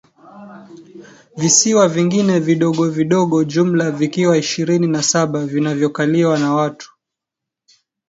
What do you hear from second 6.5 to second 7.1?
watu